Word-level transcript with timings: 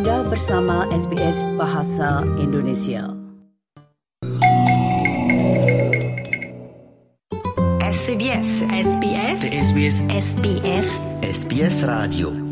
Anda 0.00 0.24
bersama 0.32 0.88
SBS 0.96 1.44
Bahasa 1.60 2.24
Indonesia. 2.40 3.04
SBS 7.84 8.64
SBS 8.64 9.40
SBS 9.44 9.96
SBS 10.08 10.88
SBS 11.20 11.76
Radio 11.84 12.49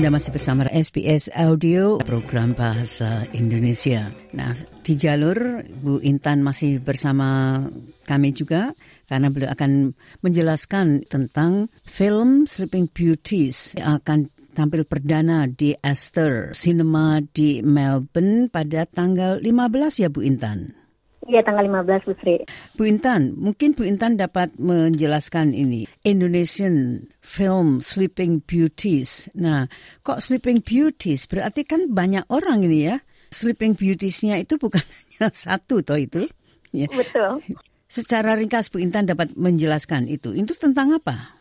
Anda 0.00 0.16
masih 0.16 0.32
bersama 0.32 0.64
SBS 0.72 1.28
Audio 1.36 2.00
program 2.00 2.56
Bahasa 2.56 3.28
Indonesia. 3.36 4.08
Nah, 4.32 4.56
di 4.80 4.96
jalur 4.96 5.60
Bu 5.76 6.00
Intan 6.00 6.40
masih 6.40 6.80
bersama 6.80 7.60
kami 8.08 8.32
juga 8.32 8.72
karena 9.12 9.28
beliau 9.28 9.52
akan 9.52 9.92
menjelaskan 10.24 11.04
tentang 11.04 11.68
film 11.84 12.48
Sleeping 12.48 12.88
Beauties 12.88 13.76
yang 13.76 14.00
akan 14.00 14.32
tampil 14.56 14.88
perdana 14.88 15.44
di 15.44 15.76
Astor 15.84 16.56
Cinema 16.56 17.20
di 17.20 17.60
Melbourne 17.60 18.48
pada 18.48 18.88
tanggal 18.88 19.36
15 19.44 20.00
ya 20.00 20.08
Bu 20.08 20.24
Intan. 20.24 20.80
Iya 21.28 21.44
tanggal 21.44 21.68
15 21.68 22.08
Bu 22.08 22.12
Sri. 22.24 22.40
Bu 22.72 22.88
Intan, 22.88 23.36
mungkin 23.36 23.76
Bu 23.76 23.84
Intan 23.84 24.16
dapat 24.16 24.56
menjelaskan 24.56 25.52
ini. 25.52 25.84
Indonesian 26.08 27.04
film 27.20 27.84
Sleeping 27.84 28.42
Beauties. 28.44 29.28
Nah, 29.36 29.68
kok 30.02 30.24
Sleeping 30.24 30.64
Beauties? 30.64 31.28
Berarti 31.28 31.68
kan 31.68 31.92
banyak 31.92 32.26
orang 32.32 32.64
ini 32.64 32.90
ya. 32.90 32.96
Sleeping 33.30 33.78
Beauties-nya 33.78 34.42
itu 34.42 34.58
bukan 34.58 34.82
hanya 35.06 35.30
satu 35.30 35.84
toh 35.84 36.00
itu. 36.00 36.26
Ya. 36.74 36.90
Betul. 36.90 37.44
Secara 37.90 38.34
ringkas 38.38 38.70
Bu 38.70 38.82
Intan 38.82 39.06
dapat 39.06 39.34
menjelaskan 39.34 40.06
itu. 40.10 40.34
Itu 40.34 40.54
tentang 40.54 40.94
apa? 40.94 41.38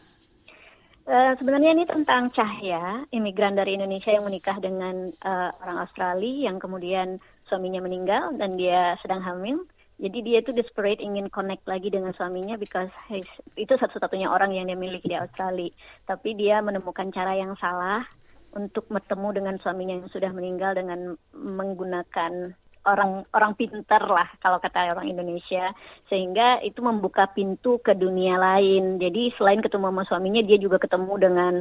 Uh, 1.09 1.33
sebenarnya 1.41 1.73
ini 1.73 1.89
tentang 1.89 2.30
Cahya, 2.30 3.02
imigran 3.09 3.58
dari 3.58 3.73
Indonesia 3.73 4.14
yang 4.14 4.30
menikah 4.30 4.61
dengan 4.61 5.09
uh, 5.25 5.49
orang 5.66 5.77
Australia 5.81 6.53
yang 6.53 6.61
kemudian 6.61 7.17
suaminya 7.49 7.81
meninggal 7.81 8.38
dan 8.38 8.53
dia 8.53 8.93
sedang 9.02 9.25
hamil. 9.25 9.66
Jadi 10.00 10.23
dia 10.23 10.39
itu 10.39 10.55
desperate 10.55 11.03
ingin 11.03 11.28
connect 11.28 11.67
lagi 11.67 11.92
dengan 11.92 12.16
suaminya 12.16 12.55
because 12.55 12.88
he's, 13.11 13.28
itu 13.59 13.75
satu-satunya 13.75 14.31
orang 14.31 14.55
yang 14.55 14.72
dia 14.72 14.80
miliki 14.80 15.11
di 15.11 15.19
Australia. 15.19 15.75
Tapi 16.08 16.39
dia 16.39 16.64
menemukan 16.64 17.11
cara 17.11 17.36
yang 17.36 17.59
salah 17.59 18.08
untuk 18.55 18.88
bertemu 18.88 19.30
dengan 19.36 19.55
suaminya 19.59 20.00
yang 20.00 20.09
sudah 20.09 20.31
meninggal 20.31 20.73
dengan 20.73 21.20
menggunakan 21.36 22.55
orang 22.88 23.27
orang 23.36 23.53
pinter 23.59 24.00
lah 24.08 24.25
kalau 24.39 24.58
kata 24.58 24.95
orang 24.95 25.11
Indonesia 25.11 25.75
sehingga 26.08 26.64
itu 26.64 26.80
membuka 26.80 27.27
pintu 27.36 27.83
ke 27.83 27.92
dunia 27.92 28.39
lain. 28.39 28.97
Jadi 29.03 29.36
selain 29.36 29.59
ketemu 29.59 29.92
sama 29.92 30.03
suaminya 30.08 30.42
dia 30.42 30.55
juga 30.55 30.80
ketemu 30.80 31.14
dengan 31.20 31.53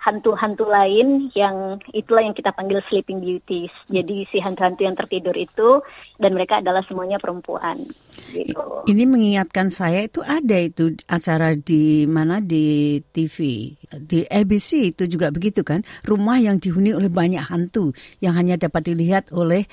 hantu-hantu 0.00 0.64
lain 0.64 1.28
yang 1.36 1.76
itulah 1.92 2.24
yang 2.24 2.32
kita 2.32 2.56
panggil 2.56 2.80
sleeping 2.88 3.20
beauties. 3.20 3.68
Jadi 3.92 4.24
si 4.32 4.40
hantu-hantu 4.40 4.88
yang 4.88 4.96
tertidur 4.96 5.36
itu 5.36 5.84
dan 6.16 6.32
mereka 6.32 6.64
adalah 6.64 6.80
semuanya 6.88 7.20
perempuan. 7.20 7.84
Gitu. 8.32 8.56
Ini 8.88 9.04
mengingatkan 9.04 9.68
saya 9.68 10.08
itu 10.08 10.24
ada 10.24 10.56
itu 10.56 10.96
acara 11.04 11.52
di 11.52 12.08
mana 12.08 12.40
di 12.40 12.96
TV 13.12 13.76
di 14.00 14.24
ABC 14.24 14.96
itu 14.96 15.04
juga 15.04 15.28
begitu 15.28 15.60
kan 15.60 15.84
rumah 16.08 16.40
yang 16.40 16.56
dihuni 16.56 16.96
oleh 16.96 17.12
banyak 17.12 17.42
hantu 17.42 17.92
yang 18.24 18.32
hanya 18.38 18.56
dapat 18.56 18.88
dilihat 18.88 19.28
oleh 19.36 19.68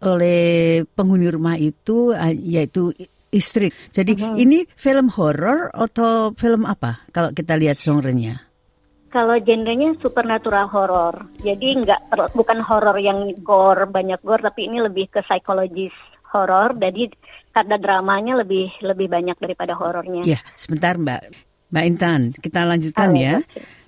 oleh 0.00 0.84
penghuni 0.96 1.28
rumah 1.28 1.60
itu 1.60 2.16
yaitu 2.40 2.96
istri. 3.28 3.68
Jadi 3.92 4.16
uh 4.16 4.32
-huh. 4.32 4.36
ini 4.40 4.64
film 4.72 5.12
horor 5.12 5.68
atau 5.74 6.32
film 6.32 6.64
apa 6.64 7.04
kalau 7.12 7.34
kita 7.34 7.58
lihat 7.60 7.76
genrenya? 7.76 8.53
Kalau 9.14 9.38
genrenya 9.38 9.94
supernatural 10.02 10.66
horror, 10.66 11.14
jadi 11.38 11.78
nggak 11.78 12.34
bukan 12.34 12.58
horor 12.58 12.98
yang 12.98 13.30
gore 13.46 13.86
banyak 13.86 14.18
gore, 14.26 14.42
tapi 14.42 14.66
ini 14.66 14.82
lebih 14.82 15.06
ke 15.06 15.22
psikologis 15.22 15.94
horor. 16.34 16.74
Jadi 16.74 17.14
karena 17.54 17.78
dramanya 17.78 18.42
lebih 18.42 18.74
lebih 18.82 19.06
banyak 19.06 19.38
daripada 19.38 19.78
horornya. 19.78 20.26
Ya, 20.26 20.42
sebentar 20.58 20.98
Mbak 20.98 21.30
Mbak 21.70 21.84
Intan, 21.86 22.20
kita 22.34 22.66
lanjutkan 22.66 23.14
oh, 23.14 23.22
ya. 23.22 23.34
Ya. 23.38 23.38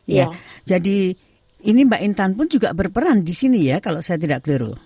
ya. 0.07 0.27
Jadi 0.63 1.19
ini 1.67 1.81
Mbak 1.83 2.03
Intan 2.07 2.31
pun 2.39 2.47
juga 2.47 2.71
berperan 2.71 3.27
di 3.27 3.35
sini 3.35 3.67
ya, 3.67 3.83
kalau 3.83 3.99
saya 3.99 4.23
tidak 4.23 4.47
keliru. 4.47 4.79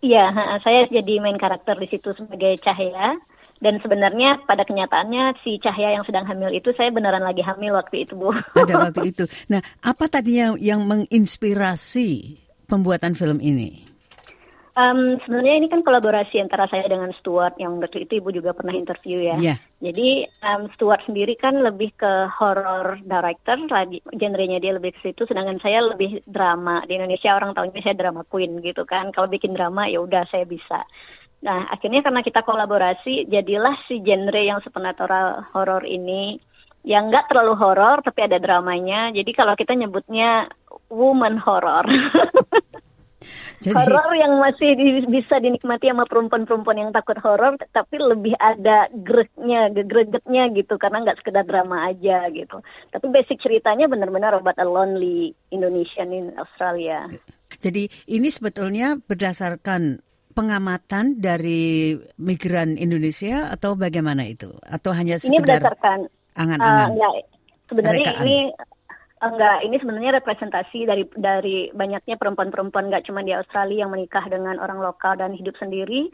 Iya, 0.00 0.32
saya 0.64 0.88
jadi 0.88 1.20
main 1.20 1.36
karakter 1.36 1.76
di 1.76 1.84
situ 1.92 2.16
sebagai 2.16 2.56
Cahaya. 2.64 3.20
Dan 3.60 3.76
sebenarnya 3.84 4.40
pada 4.48 4.64
kenyataannya 4.64 5.36
si 5.44 5.60
Cahya 5.60 6.00
yang 6.00 6.04
sedang 6.08 6.24
hamil 6.24 6.48
itu 6.48 6.72
saya 6.80 6.88
beneran 6.88 7.20
lagi 7.20 7.44
hamil 7.44 7.76
waktu 7.76 8.08
itu, 8.08 8.16
Bu. 8.16 8.32
Pada 8.56 8.74
waktu 8.88 9.12
itu. 9.12 9.28
Nah, 9.52 9.60
apa 9.84 10.08
tadi 10.08 10.40
yang, 10.40 10.56
yang 10.56 10.80
menginspirasi 10.88 12.40
pembuatan 12.64 13.12
film 13.12 13.36
ini? 13.36 13.90
Um, 14.80 15.18
sebenarnya 15.26 15.54
ini 15.60 15.68
kan 15.68 15.84
kolaborasi 15.84 16.40
antara 16.40 16.64
saya 16.70 16.88
dengan 16.88 17.12
Stuart 17.18 17.58
yang 17.60 17.82
waktu 17.82 18.08
itu 18.08 18.22
ibu 18.22 18.32
juga 18.32 18.56
pernah 18.56 18.72
interview 18.72 19.20
ya. 19.20 19.36
Yeah. 19.36 19.58
Jadi 19.82 20.24
um, 20.40 20.72
Stuart 20.72 21.04
sendiri 21.04 21.36
kan 21.36 21.58
lebih 21.60 21.92
ke 22.00 22.30
horror 22.32 22.96
director, 23.02 23.60
lagi 23.68 24.00
genrenya 24.14 24.56
dia 24.56 24.72
lebih 24.72 24.96
ke 24.96 25.10
situ, 25.10 25.28
sedangkan 25.28 25.60
saya 25.60 25.84
lebih 25.84 26.24
drama. 26.24 26.80
Di 26.88 26.96
Indonesia 26.96 27.36
orang 27.36 27.52
tahunya 27.52 27.82
saya 27.82 27.96
drama 27.98 28.22
queen 28.24 28.62
gitu 28.64 28.86
kan. 28.88 29.12
Kalau 29.12 29.28
bikin 29.28 29.52
drama 29.52 29.84
ya 29.84 30.00
udah 30.00 30.24
saya 30.30 30.46
bisa. 30.48 30.86
Nah, 31.40 31.72
akhirnya 31.72 32.04
karena 32.04 32.20
kita 32.20 32.44
kolaborasi, 32.44 33.28
jadilah 33.32 33.72
si 33.88 34.04
genre 34.04 34.40
yang 34.40 34.60
supernatural 34.60 35.48
horror 35.56 35.84
ini 35.88 36.36
yang 36.80 37.12
nggak 37.12 37.28
terlalu 37.28 37.56
horror 37.56 38.00
tapi 38.04 38.24
ada 38.24 38.40
dramanya. 38.40 39.12
Jadi 39.12 39.30
kalau 39.32 39.56
kita 39.56 39.72
nyebutnya 39.76 40.48
woman 40.92 41.40
horror. 41.40 41.88
Jadi... 43.60 43.76
Horor 43.76 44.16
yang 44.16 44.40
masih 44.40 44.72
di, 44.72 45.04
bisa 45.04 45.36
dinikmati 45.36 45.92
sama 45.92 46.08
perempuan-perempuan 46.08 46.80
yang 46.80 46.90
takut 46.96 47.20
horor, 47.20 47.60
tapi 47.76 48.00
lebih 48.00 48.32
ada 48.40 48.88
greknya, 48.88 49.68
gregetnya 49.68 50.48
gitu, 50.56 50.80
karena 50.80 51.04
nggak 51.04 51.20
sekedar 51.20 51.44
drama 51.44 51.92
aja 51.92 52.32
gitu. 52.32 52.64
Tapi 52.88 53.06
basic 53.12 53.44
ceritanya 53.44 53.84
benar-benar 53.84 54.32
about 54.32 54.56
a 54.56 54.64
lonely 54.64 55.36
Indonesian 55.52 56.16
in 56.16 56.32
Australia. 56.40 57.12
Jadi 57.60 57.92
ini 58.08 58.32
sebetulnya 58.32 58.96
berdasarkan 58.96 60.00
pengamatan 60.40 61.20
dari 61.20 61.92
migran 62.16 62.80
Indonesia 62.80 63.52
atau 63.52 63.76
bagaimana 63.76 64.24
itu? 64.24 64.48
Atau 64.64 64.96
hanya 64.96 65.20
sekedar 65.20 65.60
angan-angan? 66.32 66.88
Uh, 66.88 66.92
enggak, 66.96 67.12
sebenarnya 67.68 68.08
rekaan. 68.08 68.24
ini 68.24 68.38
enggak, 69.20 69.56
ini 69.68 69.76
sebenarnya 69.76 70.12
representasi 70.24 70.78
dari 70.88 71.04
dari 71.12 71.58
banyaknya 71.76 72.16
perempuan-perempuan 72.16 72.88
nggak 72.88 73.04
cuma 73.04 73.20
di 73.20 73.36
Australia 73.36 73.84
yang 73.84 73.92
menikah 73.92 74.24
dengan 74.32 74.56
orang 74.56 74.80
lokal 74.80 75.20
dan 75.20 75.36
hidup 75.36 75.52
sendiri 75.60 76.08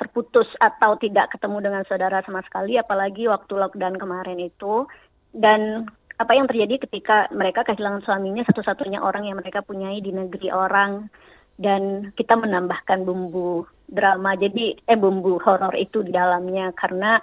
terputus 0.00 0.48
atau 0.60 0.96
tidak 0.96 1.28
ketemu 1.36 1.60
dengan 1.60 1.82
saudara 1.84 2.24
sama 2.24 2.40
sekali 2.48 2.80
apalagi 2.80 3.28
waktu 3.28 3.52
lockdown 3.52 4.00
kemarin 4.00 4.40
itu 4.40 4.88
dan 5.36 5.84
apa 6.16 6.32
yang 6.36 6.48
terjadi 6.48 6.88
ketika 6.88 7.28
mereka 7.32 7.64
kehilangan 7.68 8.00
suaminya 8.04 8.44
satu-satunya 8.48 9.00
orang 9.00 9.28
yang 9.28 9.36
mereka 9.36 9.60
punyai 9.60 10.00
di 10.00 10.12
negeri 10.12 10.48
orang 10.48 11.12
dan 11.60 12.10
kita 12.16 12.34
menambahkan 12.40 13.04
bumbu 13.04 13.68
drama. 13.92 14.32
Jadi 14.40 14.80
eh 14.88 14.96
bumbu 14.96 15.36
horor 15.44 15.76
itu 15.76 16.00
di 16.00 16.10
dalamnya. 16.10 16.72
Karena 16.72 17.20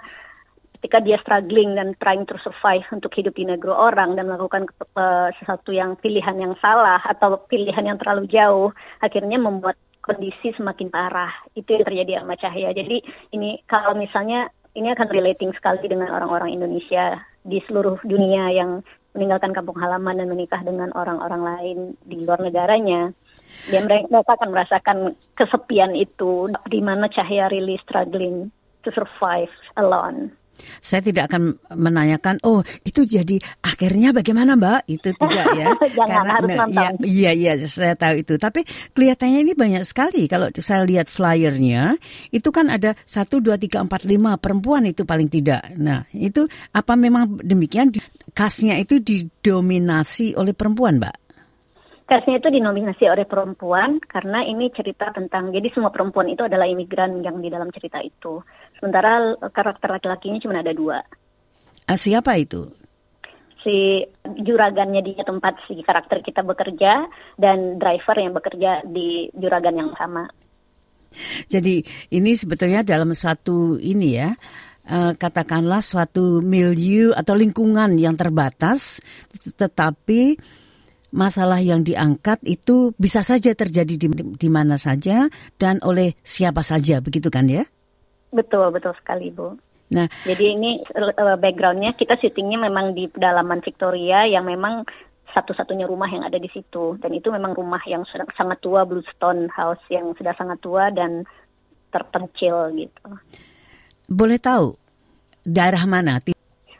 ketika 0.78 1.02
dia 1.02 1.18
struggling 1.18 1.74
dan 1.74 1.98
trying 1.98 2.22
to 2.22 2.38
survive 2.38 2.86
untuk 2.94 3.10
hidup 3.18 3.34
di 3.34 3.50
negeri 3.50 3.74
orang 3.74 4.14
dan 4.14 4.30
melakukan 4.30 4.70
uh, 4.94 5.34
sesuatu 5.42 5.74
yang 5.74 5.98
pilihan 5.98 6.38
yang 6.38 6.54
salah 6.62 7.02
atau 7.02 7.42
pilihan 7.50 7.82
yang 7.82 7.98
terlalu 7.98 8.30
jauh 8.30 8.70
akhirnya 9.02 9.42
membuat 9.42 9.74
kondisi 10.06 10.54
semakin 10.54 10.86
parah. 10.88 11.34
Itu 11.58 11.74
yang 11.74 11.82
terjadi 11.82 12.22
sama 12.22 12.38
Cahaya. 12.38 12.70
Jadi 12.70 13.02
ini 13.34 13.58
kalau 13.66 13.98
misalnya 13.98 14.46
ini 14.78 14.94
akan 14.94 15.10
relating 15.10 15.50
sekali 15.58 15.82
dengan 15.90 16.14
orang-orang 16.14 16.54
Indonesia 16.54 17.18
di 17.42 17.58
seluruh 17.66 17.98
dunia 18.06 18.54
yang 18.54 18.86
meninggalkan 19.18 19.50
kampung 19.50 19.74
halaman 19.82 20.22
dan 20.22 20.30
menikah 20.30 20.62
dengan 20.62 20.94
orang-orang 20.94 21.42
lain 21.42 21.78
di 22.06 22.22
luar 22.22 22.38
negaranya 22.38 23.10
dan 23.66 23.90
mereka 23.90 24.22
akan 24.22 24.48
merasakan 24.54 24.98
kesepian 25.34 25.92
itu 25.98 26.46
di 26.70 26.80
mana 26.80 27.10
Cahaya 27.10 27.50
really 27.50 27.76
struggling 27.82 28.54
to 28.86 28.94
survive 28.94 29.50
alone. 29.74 30.32
Saya 30.82 31.02
tidak 31.02 31.30
akan 31.30 31.54
menanyakan, 31.70 32.42
oh 32.42 32.66
itu 32.82 33.06
jadi 33.06 33.38
akhirnya 33.62 34.10
bagaimana 34.10 34.58
Mbak? 34.58 34.80
Itu 34.90 35.14
tidak 35.14 35.46
ya. 35.54 35.66
Jangan 35.98 36.24
Karena, 36.26 36.32
harus 36.34 36.50
Ya, 36.68 36.88
iya 37.06 37.30
iya 37.30 37.52
saya 37.66 37.94
tahu 37.94 38.26
itu. 38.26 38.34
Tapi 38.42 38.66
kelihatannya 38.94 39.38
ini 39.46 39.52
banyak 39.54 39.86
sekali. 39.86 40.26
Kalau 40.26 40.50
saya 40.58 40.82
lihat 40.82 41.06
flyernya, 41.06 41.94
itu 42.34 42.48
kan 42.50 42.70
ada 42.74 42.98
satu 43.06 43.38
dua 43.38 43.54
tiga 43.54 43.82
empat 43.82 44.02
lima 44.02 44.34
perempuan 44.38 44.86
itu 44.86 45.06
paling 45.06 45.30
tidak. 45.30 45.62
Nah 45.78 46.06
itu 46.10 46.46
apa 46.74 46.98
memang 46.98 47.38
demikian? 47.38 47.94
Kasnya 48.34 48.78
itu 48.78 49.02
didominasi 49.02 50.38
oleh 50.38 50.54
perempuan 50.54 51.02
Mbak? 51.02 51.27
Castnya 52.08 52.40
itu 52.40 52.48
dinominasi 52.48 53.04
oleh 53.04 53.28
perempuan 53.28 54.00
karena 54.00 54.40
ini 54.40 54.72
cerita 54.72 55.12
tentang 55.12 55.52
jadi 55.52 55.68
semua 55.76 55.92
perempuan 55.92 56.32
itu 56.32 56.40
adalah 56.40 56.64
imigran 56.64 57.20
yang 57.20 57.44
di 57.44 57.52
dalam 57.52 57.68
cerita 57.68 58.00
itu. 58.00 58.40
Sementara 58.80 59.36
karakter 59.52 59.92
laki-lakinya 59.92 60.40
cuma 60.40 60.64
ada 60.64 60.72
dua. 60.72 61.04
Ah, 61.84 62.00
siapa 62.00 62.40
itu? 62.40 62.64
Si 63.60 64.00
juragannya 64.24 65.04
di 65.04 65.20
tempat 65.20 65.60
si 65.68 65.84
karakter 65.84 66.24
kita 66.24 66.40
bekerja 66.40 67.04
dan 67.36 67.76
driver 67.76 68.16
yang 68.16 68.32
bekerja 68.32 68.88
di 68.88 69.28
juragan 69.36 69.76
yang 69.76 69.92
sama. 69.92 70.32
Jadi 71.44 71.84
ini 72.08 72.32
sebetulnya 72.32 72.80
dalam 72.88 73.12
suatu 73.12 73.76
ini 73.76 74.16
ya, 74.16 74.32
uh, 74.88 75.12
katakanlah 75.12 75.84
suatu 75.84 76.40
milieu 76.40 77.12
atau 77.12 77.36
lingkungan 77.36 78.00
yang 78.00 78.16
terbatas, 78.16 79.04
tetapi 79.60 80.40
masalah 81.14 81.60
yang 81.60 81.84
diangkat 81.84 82.40
itu 82.44 82.92
bisa 83.00 83.24
saja 83.24 83.52
terjadi 83.56 83.94
di, 83.96 84.08
di 84.12 84.48
mana 84.52 84.76
saja 84.76 85.28
dan 85.56 85.80
oleh 85.84 86.16
siapa 86.20 86.60
saja, 86.60 87.00
begitu 87.00 87.32
kan 87.32 87.48
ya? 87.48 87.64
Betul, 88.28 88.68
betul 88.72 88.92
sekali, 89.00 89.32
Bu. 89.32 89.56
Nah, 89.88 90.04
jadi 90.28 90.52
ini 90.52 90.84
uh, 90.84 91.40
backgroundnya 91.40 91.96
kita 91.96 92.20
syutingnya 92.20 92.60
memang 92.60 92.92
di 92.92 93.08
pedalaman 93.08 93.64
Victoria 93.64 94.28
yang 94.28 94.44
memang 94.44 94.84
satu-satunya 95.32 95.88
rumah 95.88 96.08
yang 96.12 96.28
ada 96.28 96.36
di 96.36 96.48
situ 96.52 97.00
dan 97.00 97.12
itu 97.16 97.32
memang 97.32 97.56
rumah 97.56 97.80
yang 97.88 98.04
sudah 98.04 98.28
sangat 98.36 98.60
tua 98.60 98.84
Bluestone 98.84 99.48
House 99.52 99.80
yang 99.88 100.12
sudah 100.16 100.36
sangat 100.36 100.60
tua 100.60 100.92
dan 100.92 101.24
terpencil 101.88 102.68
gitu. 102.76 103.08
Boleh 104.08 104.36
tahu 104.36 104.76
daerah 105.44 105.84
mana? 105.88 106.20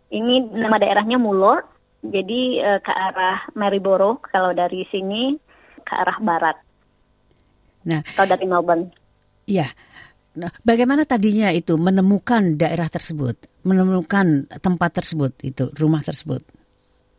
Ini 0.08 0.52
nama 0.52 0.76
daerahnya 0.76 1.16
Mulor 1.16 1.64
jadi 2.02 2.40
uh, 2.62 2.80
ke 2.82 2.92
arah 2.94 3.42
Maryborough 3.58 4.22
kalau 4.30 4.54
dari 4.54 4.86
sini 4.90 5.34
ke 5.82 5.92
arah 5.94 6.18
barat. 6.22 6.56
Nah, 7.88 8.04
kalau 8.14 8.28
dari 8.30 8.44
Melbourne. 8.46 8.92
Iya. 9.48 9.72
Nah, 10.38 10.52
bagaimana 10.62 11.02
tadinya 11.02 11.50
itu 11.50 11.74
menemukan 11.74 12.54
daerah 12.54 12.86
tersebut, 12.86 13.48
menemukan 13.66 14.46
tempat 14.62 15.02
tersebut 15.02 15.34
itu, 15.42 15.72
rumah 15.74 16.04
tersebut? 16.04 16.44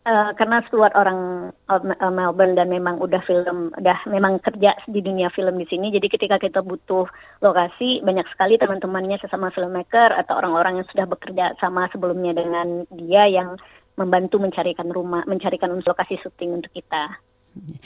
Uh, 0.08 0.32
karena 0.40 0.64
Stuart 0.66 0.96
orang 0.96 1.52
uh, 1.68 2.10
Melbourne 2.10 2.56
dan 2.56 2.72
memang 2.72 2.98
udah 3.04 3.20
film, 3.28 3.76
udah 3.76 4.08
memang 4.08 4.40
kerja 4.40 4.72
di 4.88 5.04
dunia 5.04 5.28
film 5.36 5.60
di 5.60 5.68
sini. 5.68 5.92
Jadi 5.92 6.08
ketika 6.08 6.40
kita 6.40 6.64
butuh 6.64 7.04
lokasi, 7.44 8.00
banyak 8.00 8.24
sekali 8.32 8.56
teman-temannya 8.56 9.20
sesama 9.20 9.52
filmmaker 9.52 10.16
atau 10.16 10.40
orang-orang 10.40 10.80
yang 10.80 10.88
sudah 10.88 11.06
bekerja 11.06 11.60
sama 11.60 11.92
sebelumnya 11.92 12.32
dengan 12.32 12.88
dia 12.96 13.28
yang 13.28 13.60
membantu 14.00 14.40
mencarikan 14.40 14.88
rumah, 14.88 15.28
mencarikan 15.28 15.76
lokasi 15.84 16.16
syuting 16.24 16.64
untuk 16.64 16.72
kita. 16.72 17.20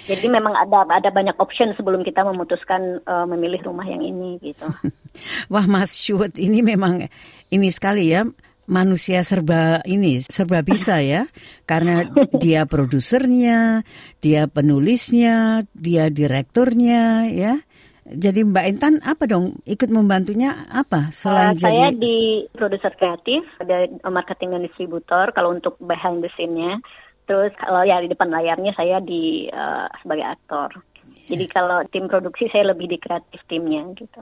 Jadi 0.05 0.27
memang 0.29 0.53
ada 0.53 0.85
ada 0.85 1.09
banyak 1.09 1.33
option 1.41 1.73
sebelum 1.73 2.05
kita 2.05 2.21
memutuskan 2.21 3.01
uh, 3.09 3.25
memilih 3.25 3.63
rumah 3.65 3.87
yang 3.87 4.03
ini 4.05 4.37
gitu. 4.43 4.69
Wah 5.53 5.65
Mas 5.65 5.97
Syuhud 5.97 6.37
ini 6.37 6.61
memang 6.61 7.09
ini 7.49 7.67
sekali 7.73 8.13
ya 8.13 8.27
manusia 8.63 9.23
serba 9.27 9.83
ini 9.83 10.23
serba 10.23 10.63
bisa 10.63 10.99
ya 11.03 11.27
karena 11.67 12.07
dia 12.43 12.67
produsernya, 12.67 13.87
dia 14.19 14.45
penulisnya, 14.45 15.65
dia 15.73 16.11
direkturnya 16.11 17.31
ya. 17.31 17.55
Jadi 18.03 18.43
Mbak 18.43 18.65
Intan 18.67 18.99
apa 19.07 19.23
dong 19.23 19.63
ikut 19.63 19.87
membantunya 19.87 20.51
apa 20.67 21.07
selain 21.15 21.55
uh, 21.55 21.59
jadi 21.59 21.63
saya 21.63 21.87
di 21.95 22.43
produser 22.51 22.91
kreatif, 22.99 23.47
ada 23.63 23.87
marketing 24.11 24.59
dan 24.59 24.61
distributor 24.67 25.31
kalau 25.31 25.55
untuk 25.55 25.79
behind 25.79 26.19
the 26.19 26.27
scene-nya. 26.35 26.83
Terus 27.23 27.55
kalau 27.55 27.87
ya 27.87 28.03
di 28.03 28.11
depan 28.11 28.27
layarnya 28.27 28.75
saya 28.75 28.99
di 28.99 29.47
uh, 29.47 29.87
sebagai 30.03 30.27
aktor. 30.27 30.83
Jadi 31.23 31.45
kalau 31.47 31.79
tim 31.87 32.11
produksi 32.11 32.51
saya 32.51 32.75
lebih 32.75 32.91
di 32.91 32.99
kreatif 32.99 33.39
timnya 33.47 33.87
gitu. 33.95 34.19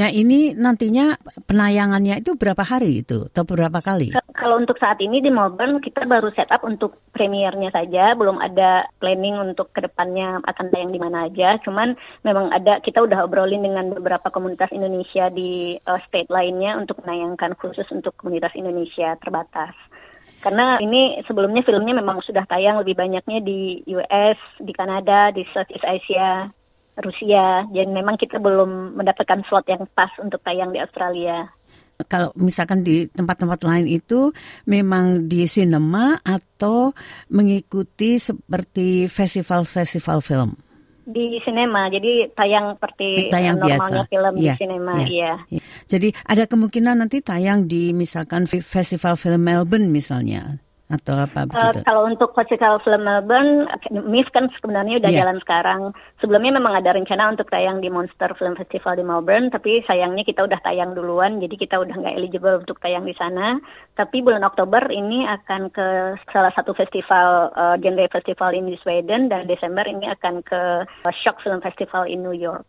Nah 0.00 0.08
ini 0.08 0.56
nantinya 0.56 1.12
penayangannya 1.44 2.24
itu 2.24 2.32
berapa 2.32 2.64
hari 2.64 3.04
itu 3.04 3.28
atau 3.28 3.44
berapa 3.44 3.84
kali? 3.84 4.16
Kalau 4.38 4.54
untuk 4.54 4.78
saat 4.78 5.02
ini 5.02 5.18
di 5.18 5.34
Melbourne 5.34 5.82
kita 5.82 6.06
baru 6.06 6.30
setup 6.30 6.62
untuk 6.62 7.02
premiernya 7.10 7.74
saja, 7.74 8.14
belum 8.14 8.38
ada 8.38 8.86
planning 9.02 9.34
untuk 9.34 9.74
ke 9.74 9.82
depannya 9.82 10.38
akan 10.46 10.70
tayang 10.70 10.94
di 10.94 11.02
mana 11.02 11.26
aja. 11.26 11.58
Cuman 11.66 11.98
memang 12.22 12.54
ada 12.54 12.78
kita 12.78 13.02
udah 13.02 13.26
obrolin 13.26 13.66
dengan 13.66 13.90
beberapa 13.90 14.30
komunitas 14.30 14.70
Indonesia 14.70 15.26
di 15.34 15.74
uh, 15.82 15.98
state 16.06 16.30
lainnya 16.30 16.78
untuk 16.78 17.02
menayangkan 17.02 17.58
khusus 17.58 17.90
untuk 17.90 18.14
komunitas 18.14 18.54
Indonesia 18.54 19.18
terbatas. 19.18 19.74
Karena 20.38 20.78
ini 20.78 21.18
sebelumnya 21.26 21.66
filmnya 21.66 21.98
memang 21.98 22.22
sudah 22.22 22.46
tayang 22.46 22.78
lebih 22.78 22.94
banyaknya 22.94 23.42
di 23.42 23.82
US, 23.90 24.38
di 24.62 24.70
Kanada, 24.70 25.34
di 25.34 25.42
Southeast 25.50 25.82
Asia, 25.82 26.46
Rusia. 27.02 27.66
Jadi 27.74 27.90
memang 27.90 28.14
kita 28.14 28.38
belum 28.38 28.94
mendapatkan 28.94 29.42
slot 29.50 29.66
yang 29.66 29.82
pas 29.98 30.14
untuk 30.22 30.38
tayang 30.46 30.70
di 30.70 30.78
Australia. 30.78 31.57
Kalau 32.06 32.30
misalkan 32.38 32.86
di 32.86 33.10
tempat-tempat 33.10 33.58
lain 33.66 33.90
itu 33.90 34.30
memang 34.70 35.26
di 35.26 35.50
sinema 35.50 36.14
atau 36.22 36.94
mengikuti 37.26 38.22
seperti 38.22 39.10
festival-festival 39.10 40.22
film? 40.22 40.54
di 41.08 41.40
sinema 41.40 41.88
jadi 41.88 42.28
tayang 42.36 42.76
seperti 42.76 43.32
tayang 43.32 43.56
normalnya 43.56 44.04
biasa. 44.04 44.12
film 44.12 44.34
ya, 44.36 44.36
di 44.36 44.44
iya, 44.44 44.54
sinema 44.60 44.92
ya, 44.92 45.06
iya 45.08 45.32
ya. 45.48 45.60
jadi 45.88 46.08
ada 46.28 46.44
kemungkinan 46.44 47.00
nanti 47.00 47.24
tayang 47.24 47.64
di 47.64 47.96
misalkan 47.96 48.44
festival 48.44 49.16
film 49.16 49.40
Melbourne 49.40 49.88
misalnya 49.88 50.60
atau 50.88 51.20
apa 51.20 51.44
eh, 51.44 51.46
begitu? 51.52 51.78
Uh, 51.80 51.84
kalau 51.84 52.02
untuk 52.08 52.32
festival 52.32 52.80
film 52.80 53.04
Melbourne, 53.04 53.68
MIF 53.92 54.32
kan 54.32 54.48
sebenarnya 54.56 55.04
udah 55.04 55.10
yeah. 55.12 55.20
jalan 55.20 55.38
sekarang. 55.44 55.80
Sebelumnya 56.24 56.56
memang 56.56 56.80
ada 56.80 56.96
rencana 56.96 57.28
untuk 57.28 57.52
tayang 57.52 57.84
di 57.84 57.92
Monster 57.92 58.32
Film 58.40 58.56
Festival 58.56 58.96
di 58.96 59.04
Melbourne, 59.04 59.52
tapi 59.52 59.84
sayangnya 59.84 60.24
kita 60.24 60.48
udah 60.48 60.56
tayang 60.64 60.96
duluan, 60.96 61.44
jadi 61.44 61.54
kita 61.60 61.76
udah 61.76 61.92
nggak 61.92 62.16
eligible 62.16 62.56
untuk 62.64 62.80
tayang 62.80 63.04
di 63.04 63.12
sana. 63.20 63.60
Tapi 64.00 64.24
bulan 64.24 64.44
Oktober 64.48 64.88
ini 64.88 65.28
akan 65.28 65.68
ke 65.68 66.16
salah 66.32 66.52
satu 66.56 66.72
festival 66.72 67.52
uh, 67.52 67.76
genre 67.76 68.08
festival 68.08 68.56
ini 68.56 68.74
di 68.74 68.78
Sweden 68.80 69.28
dan 69.28 69.44
Desember 69.44 69.84
ini 69.84 70.08
akan 70.08 70.40
ke 70.40 70.88
Shock 71.20 71.44
Film 71.44 71.60
Festival 71.60 72.08
in 72.08 72.24
New 72.24 72.32
York 72.32 72.64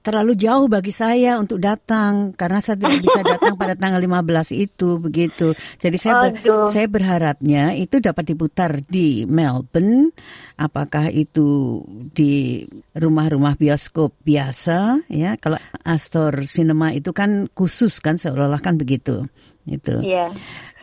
terlalu 0.00 0.32
jauh 0.36 0.66
bagi 0.66 0.92
saya 0.92 1.36
untuk 1.36 1.60
datang 1.60 2.32
karena 2.32 2.58
saya 2.64 2.80
tidak 2.80 3.00
bisa 3.04 3.20
datang 3.36 3.54
pada 3.56 3.76
tanggal 3.76 4.00
15 4.00 4.52
itu 4.56 4.88
begitu. 4.96 5.52
Jadi 5.76 5.96
saya 6.00 6.14
ber, 6.20 6.30
saya 6.68 6.86
berharapnya 6.88 7.76
itu 7.76 8.00
dapat 8.00 8.32
diputar 8.32 8.80
di 8.84 9.28
Melbourne 9.28 10.12
apakah 10.56 11.08
itu 11.12 11.80
di 12.12 12.64
rumah-rumah 12.96 13.56
bioskop 13.60 14.16
biasa 14.24 15.04
ya. 15.12 15.36
Kalau 15.36 15.60
Astor 15.84 16.44
Cinema 16.48 16.92
itu 16.96 17.12
kan 17.12 17.48
khusus 17.52 18.00
kan 18.00 18.16
seolah-olah 18.16 18.60
kan 18.64 18.80
begitu. 18.80 19.28
Itu. 19.68 20.00
Iya. 20.00 20.32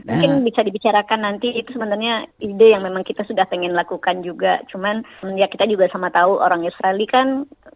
Mungkin 0.05 0.31
uh, 0.39 0.45
bisa 0.45 0.62
dibicarakan 0.62 1.19
nanti 1.25 1.51
itu 1.57 1.74
sebenarnya 1.74 2.29
ide 2.38 2.71
yang 2.71 2.86
memang 2.86 3.01
kita 3.01 3.25
sudah 3.25 3.50
pengen 3.50 3.74
lakukan 3.74 4.21
juga. 4.21 4.62
Cuman 4.69 5.01
ya 5.36 5.50
kita 5.50 5.65
juga 5.65 5.89
sama 5.89 6.13
tahu 6.13 6.38
orang 6.38 6.62
Australia 6.63 7.09
kan 7.09 7.27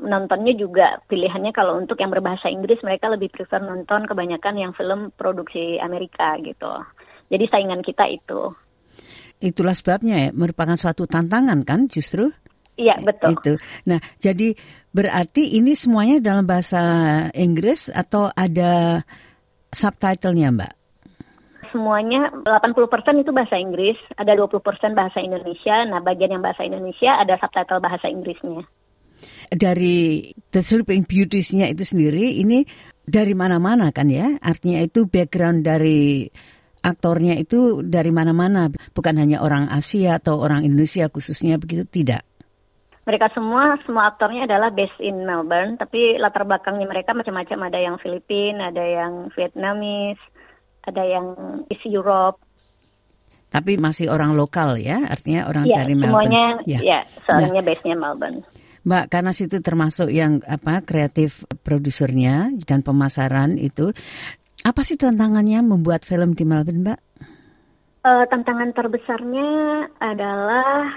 nontonnya 0.01 0.58
juga 0.58 1.00
pilihannya 1.05 1.53
kalau 1.53 1.77
untuk 1.77 2.01
yang 2.01 2.10
berbahasa 2.10 2.50
Inggris 2.50 2.81
mereka 2.81 3.08
lebih 3.08 3.29
prefer 3.29 3.62
nonton 3.62 4.10
kebanyakan 4.10 4.55
yang 4.58 4.72
film 4.74 5.13
produksi 5.13 5.77
Amerika 5.77 6.36
gitu. 6.41 6.81
Jadi 7.29 7.46
saingan 7.48 7.86
kita 7.86 8.10
itu. 8.10 8.51
Itulah 9.41 9.74
sebabnya 9.77 10.27
ya 10.27 10.29
merupakan 10.34 10.75
suatu 10.75 11.05
tantangan 11.05 11.62
kan 11.63 11.86
justru. 11.88 12.34
Iya 12.75 12.98
betul. 13.00 13.38
Itu. 13.38 13.53
Nah 13.86 14.01
jadi 14.17 14.58
berarti 14.91 15.55
ini 15.55 15.77
semuanya 15.77 16.20
dalam 16.20 16.43
bahasa 16.50 16.81
Inggris 17.38 17.88
atau 17.93 18.34
ada 18.34 19.05
subtitlenya 19.72 20.50
Mbak? 20.51 20.74
semuanya 21.72 22.27
80% 22.43 23.24
itu 23.24 23.31
bahasa 23.31 23.55
Inggris, 23.55 23.96
ada 24.20 24.36
20% 24.36 24.60
bahasa 24.91 25.24
Indonesia. 25.24 25.88
Nah, 25.88 26.03
bagian 26.03 26.36
yang 26.36 26.43
bahasa 26.43 26.67
Indonesia 26.67 27.15
ada 27.15 27.39
subtitle 27.39 27.79
bahasa 27.79 28.12
Inggrisnya. 28.12 28.67
Dari 29.51 30.31
The 30.48 30.63
Sleeping 30.63 31.03
Beauties-nya 31.03 31.67
itu 31.67 31.84
sendiri 31.84 32.39
ini 32.39 32.63
dari 33.03 33.36
mana-mana 33.36 33.91
kan 33.91 34.08
ya? 34.08 34.39
Artinya 34.39 34.79
itu 34.79 35.03
background 35.12 35.67
dari 35.67 36.24
aktornya 36.81 37.38
itu 37.38 37.86
dari 37.86 38.10
mana-mana, 38.10 38.72
bukan 38.96 39.15
hanya 39.22 39.43
orang 39.43 39.70
Asia 39.70 40.17
atau 40.17 40.41
orang 40.41 40.65
Indonesia 40.65 41.12
khususnya 41.12 41.62
begitu 41.62 41.86
tidak. 41.86 42.25
Mereka 43.01 43.34
semua, 43.34 43.81
semua 43.84 44.13
aktornya 44.13 44.46
adalah 44.46 44.70
based 44.70 45.01
in 45.01 45.25
Melbourne, 45.25 45.75
tapi 45.75 46.22
latar 46.22 46.46
belakangnya 46.46 46.86
mereka 46.86 47.17
macam-macam. 47.17 47.67
Ada 47.74 47.79
yang 47.81 47.96
Filipina, 47.98 48.70
ada 48.70 48.86
yang 48.86 49.34
Vietnamese, 49.34 50.22
ada 50.86 51.01
yang 51.01 51.25
isi 51.67 51.89
Europe. 51.89 52.38
Tapi 53.51 53.75
masih 53.81 54.08
orang 54.08 54.38
lokal 54.38 54.79
ya, 54.79 55.01
artinya 55.10 55.50
orang 55.50 55.67
ya, 55.67 55.81
dari 55.81 55.93
Melbourne. 55.98 56.29
Semuanya, 56.29 56.46
ya, 56.70 56.79
ya 56.79 57.00
soalnya 57.25 57.60
nah, 57.60 57.65
base-nya 57.65 57.96
Melbourne. 57.98 58.39
Mbak, 58.81 59.13
karena 59.13 59.31
situ 59.31 59.61
termasuk 59.61 60.09
yang 60.09 60.41
apa 60.50 60.81
kreatif 60.81 61.45
produsernya 61.61 62.50
dan 62.65 62.81
pemasaran 62.81 63.61
itu, 63.61 63.93
apa 64.65 64.81
sih 64.81 64.97
tantangannya 64.97 65.61
membuat 65.61 66.01
film 66.01 66.33
di 66.33 66.45
Melbourne, 66.45 66.81
Mbak? 66.85 67.00
Uh, 68.01 68.25
tantangan 68.29 68.73
terbesarnya 68.73 69.50
adalah 70.01 70.89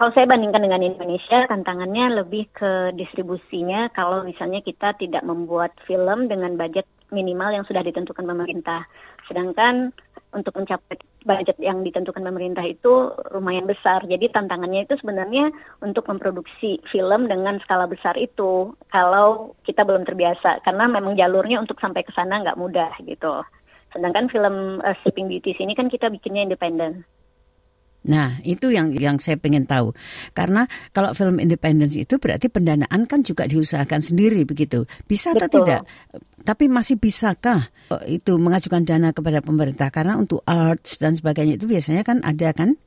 Kalau 0.00 0.16
saya 0.16 0.32
bandingkan 0.32 0.64
dengan 0.64 0.80
Indonesia, 0.80 1.44
tantangannya 1.44 2.24
lebih 2.24 2.48
ke 2.56 2.96
distribusinya. 2.96 3.92
Kalau 3.92 4.24
misalnya 4.24 4.64
kita 4.64 4.96
tidak 4.96 5.20
membuat 5.28 5.76
film 5.84 6.24
dengan 6.24 6.56
budget 6.56 6.88
minimal 7.12 7.52
yang 7.52 7.68
sudah 7.68 7.84
ditentukan 7.84 8.24
pemerintah, 8.24 8.88
sedangkan 9.28 9.92
untuk 10.30 10.54
mencapai 10.54 10.96
budget 11.26 11.58
yang 11.58 11.82
ditentukan 11.82 12.22
pemerintah 12.22 12.62
itu 12.62 13.10
lumayan 13.34 13.66
besar. 13.66 14.06
Jadi 14.06 14.30
tantangannya 14.30 14.86
itu 14.86 14.94
sebenarnya 15.02 15.50
untuk 15.82 16.06
memproduksi 16.06 16.78
film 16.88 17.26
dengan 17.26 17.58
skala 17.62 17.90
besar 17.90 18.14
itu. 18.16 18.72
Kalau 18.94 19.58
kita 19.66 19.82
belum 19.82 20.06
terbiasa, 20.06 20.62
karena 20.62 20.86
memang 20.86 21.18
jalurnya 21.18 21.58
untuk 21.58 21.78
sampai 21.82 22.06
ke 22.06 22.12
sana 22.14 22.40
nggak 22.40 22.58
mudah 22.58 22.94
gitu. 23.04 23.42
Sedangkan 23.90 24.30
film 24.30 24.78
uh, 24.80 24.94
Sleeping 25.02 25.26
Beauty 25.26 25.58
ini 25.58 25.74
kan 25.74 25.90
kita 25.90 26.06
bikinnya 26.08 26.46
independen. 26.46 27.02
Nah, 28.00 28.40
itu 28.48 28.72
yang 28.72 28.96
yang 28.96 29.20
saya 29.20 29.36
pengen 29.36 29.68
tahu. 29.68 29.92
Karena 30.32 30.64
kalau 30.96 31.12
film 31.12 31.36
independen 31.36 31.92
itu 31.92 32.16
berarti 32.16 32.48
pendanaan 32.48 33.04
kan 33.04 33.20
juga 33.20 33.44
diusahakan 33.44 34.00
sendiri 34.00 34.48
begitu. 34.48 34.88
Bisa 35.04 35.36
atau 35.36 35.48
Betul. 35.48 35.58
tidak? 35.68 35.80
Tapi 36.40 36.72
masih 36.72 36.96
bisakah 36.96 37.68
itu 38.08 38.40
mengajukan 38.40 38.88
dana 38.88 39.12
kepada 39.12 39.44
pemerintah? 39.44 39.92
Karena 39.92 40.16
untuk 40.16 40.40
arts 40.48 40.96
dan 40.96 41.12
sebagainya 41.12 41.60
itu 41.60 41.68
biasanya 41.68 42.00
kan 42.00 42.24
ada 42.24 42.56
kan? 42.56 42.80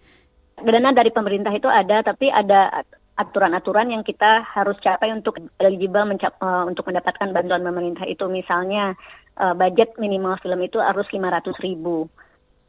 Dana 0.57 0.89
dari 0.95 1.13
pemerintah 1.13 1.53
itu 1.53 1.69
ada, 1.69 2.01
tapi 2.01 2.33
ada 2.33 2.81
aturan-aturan 3.13 3.93
yang 3.93 4.01
kita 4.01 4.41
harus 4.41 4.73
capai 4.81 5.13
untuk 5.13 5.37
eligible 5.61 6.01
mencap, 6.09 6.33
uh, 6.41 6.65
untuk 6.65 6.89
mendapatkan 6.89 7.29
bantuan 7.29 7.61
pemerintah 7.61 8.09
itu. 8.09 8.25
Misalnya 8.25 8.97
uh, 9.37 9.53
budget 9.53 9.93
minimal 10.01 10.41
film 10.41 10.57
itu 10.65 10.81
harus 10.81 11.05
500 11.13 11.53
ribu. 11.61 12.09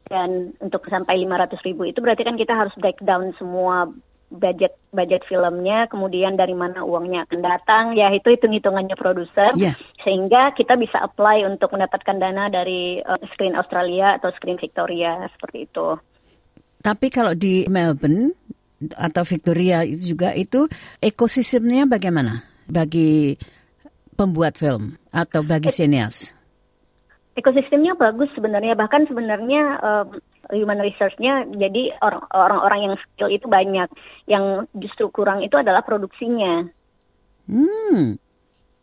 Dan 0.05 0.53
untuk 0.61 0.85
sampai 0.85 1.17
500 1.25 1.65
ribu 1.65 1.89
itu 1.89 1.97
berarti 1.97 2.21
kan 2.21 2.37
kita 2.37 2.53
harus 2.53 2.73
breakdown 2.77 3.33
semua 3.41 3.89
budget 4.29 4.73
budget 4.89 5.21
filmnya, 5.29 5.85
kemudian 5.87 6.35
dari 6.35 6.53
mana 6.57 6.81
uangnya 6.81 7.29
akan 7.29 7.39
datang, 7.41 7.83
ya 7.93 8.09
itu 8.11 8.33
hitung 8.33 8.53
hitungannya 8.53 8.97
produser, 8.97 9.53
Ya. 9.55 9.77
sehingga 10.01 10.51
kita 10.57 10.75
bisa 10.75 10.97
apply 11.01 11.45
untuk 11.45 11.71
mendapatkan 11.73 12.17
dana 12.17 12.49
dari 12.49 12.99
uh, 13.01 13.21
Screen 13.33 13.55
Australia 13.55 14.17
atau 14.17 14.33
Screen 14.35 14.57
Victoria 14.57 15.25
seperti 15.29 15.69
itu. 15.69 15.87
Tapi 16.81 17.07
kalau 17.09 17.33
di 17.33 17.65
Melbourne 17.65 18.33
atau 18.93 19.23
Victoria 19.25 19.81
itu 19.81 20.13
juga 20.13 20.35
itu 20.37 20.69
ekosistemnya 21.01 21.89
bagaimana 21.89 22.45
bagi 22.69 23.33
pembuat 24.13 24.59
film 24.59 24.93
atau 25.09 25.41
bagi 25.41 25.73
sinias? 25.73 26.34
Ekosistemnya 27.35 27.99
bagus 27.99 28.31
sebenarnya. 28.33 28.73
Bahkan 28.75 29.11
sebenarnya 29.11 29.79
um, 29.83 30.07
human 30.51 30.79
research-nya 30.79 31.47
jadi 31.55 31.95
orang- 31.99 32.27
orang-orang 32.31 32.79
yang 32.91 32.95
skill 32.99 33.29
itu 33.31 33.45
banyak. 33.45 33.87
Yang 34.27 34.71
justru 34.79 35.11
kurang 35.11 35.43
itu 35.43 35.55
adalah 35.59 35.83
produksinya. 35.83 36.65
Hmm. 37.45 38.17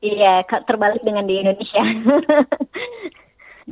iya 0.03 0.43
terbalik 0.47 1.03
dengan 1.07 1.27
di 1.27 1.39
Indonesia. 1.39 1.83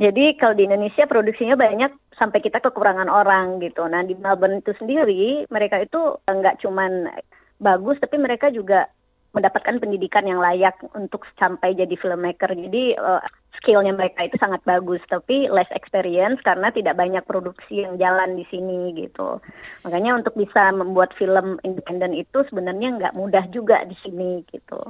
Jadi 0.01 0.39
kalau 0.39 0.55
di 0.55 0.63
Indonesia 0.63 1.03
produksinya 1.03 1.59
banyak 1.59 1.91
sampai 2.15 2.39
kita 2.39 2.63
kekurangan 2.63 3.11
orang 3.11 3.59
gitu. 3.59 3.83
Nah 3.83 3.99
di 4.07 4.15
Melbourne 4.15 4.63
itu 4.63 4.71
sendiri 4.79 5.43
mereka 5.51 5.83
itu 5.83 6.15
nggak 6.23 6.63
cuman 6.63 7.11
bagus 7.59 7.99
tapi 7.99 8.15
mereka 8.15 8.47
juga 8.47 8.87
mendapatkan 9.35 9.79
pendidikan 9.79 10.27
yang 10.27 10.39
layak 10.39 10.79
untuk 10.95 11.27
sampai 11.35 11.75
jadi 11.75 11.91
filmmaker. 11.99 12.51
Jadi 12.55 12.95
uh, 12.95 13.19
skillnya 13.61 13.93
mereka 13.93 14.25
itu 14.25 14.35
sangat 14.41 14.65
bagus, 14.65 14.99
tapi 15.05 15.45
less 15.47 15.69
experience 15.71 16.41
karena 16.41 16.73
tidak 16.73 16.97
banyak 16.97 17.21
produksi 17.23 17.85
yang 17.85 18.01
jalan 18.01 18.33
di 18.33 18.45
sini 18.49 18.97
gitu. 18.97 19.37
Makanya 19.85 20.17
untuk 20.17 20.33
bisa 20.33 20.73
membuat 20.73 21.13
film 21.15 21.61
independen 21.61 22.17
itu 22.17 22.41
sebenarnya 22.49 22.97
nggak 22.97 23.15
mudah 23.15 23.45
juga 23.53 23.85
di 23.85 23.93
sini 24.01 24.41
gitu. 24.49 24.81